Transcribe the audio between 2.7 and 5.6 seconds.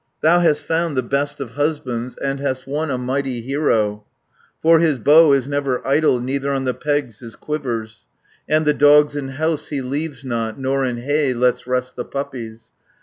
a mighty hero, For his bow is